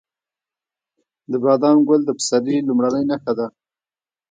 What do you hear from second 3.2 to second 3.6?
ده.